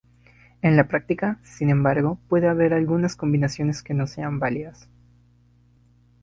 En 0.63 0.77
la 0.77 0.87
práctica, 0.87 1.37
sin 1.43 1.69
embargo, 1.69 2.17
puede 2.27 2.47
haber 2.47 2.73
algunas 2.73 3.15
combinaciones 3.15 3.83
que 3.83 3.93
no 3.93 4.07
sean 4.07 4.39
válidas. 4.39 4.89